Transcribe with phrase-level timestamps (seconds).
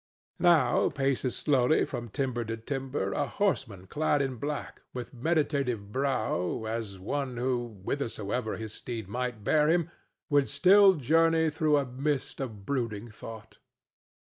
[0.39, 5.91] Now paces slowly from timber to timber a horseman clad in black, with a meditative
[5.91, 9.91] brow, as of one who, whithersoever his steed might bear him,
[10.27, 13.59] would still journey through a mist of brooding thought.